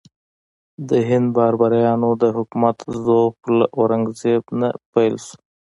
[0.89, 5.37] د هند بابریانو د حکومت ضعف له اورنګ زیب نه پیل شو.